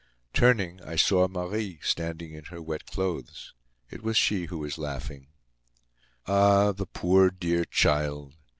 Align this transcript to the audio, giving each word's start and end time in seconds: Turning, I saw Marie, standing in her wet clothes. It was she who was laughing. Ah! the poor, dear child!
Turning, 0.33 0.81
I 0.81 0.95
saw 0.95 1.27
Marie, 1.27 1.77
standing 1.83 2.33
in 2.33 2.45
her 2.45 2.59
wet 2.59 2.87
clothes. 2.87 3.53
It 3.91 4.01
was 4.01 4.17
she 4.17 4.45
who 4.45 4.57
was 4.57 4.79
laughing. 4.79 5.27
Ah! 6.25 6.71
the 6.71 6.87
poor, 6.87 7.29
dear 7.29 7.65
child! 7.65 8.33